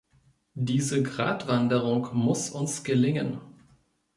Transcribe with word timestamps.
Diese 0.55 1.03
Gratwanderung 1.03 2.07
muss 2.15 2.49
uns 2.49 2.83
gelingen. 2.83 3.39